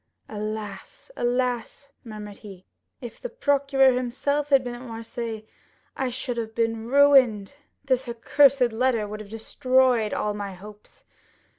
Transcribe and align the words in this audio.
"Alas, 0.27 1.11
alas," 1.15 1.93
murmured 2.03 2.37
he, 2.37 2.65
"if 3.01 3.21
the 3.21 3.29
procureur 3.29 3.91
himself 3.91 4.49
had 4.49 4.63
been 4.63 4.73
at 4.73 4.81
Marseilles 4.81 5.43
I 5.95 6.09
should 6.09 6.37
have 6.37 6.55
been 6.55 6.87
ruined. 6.87 7.53
This 7.85 8.09
accursed 8.09 8.71
letter 8.73 9.07
would 9.07 9.19
have 9.19 9.29
destroyed 9.29 10.11
all 10.11 10.33
my 10.33 10.55
hopes. 10.55 11.05